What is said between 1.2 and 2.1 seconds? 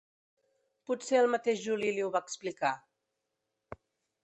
el mateix Juli li ho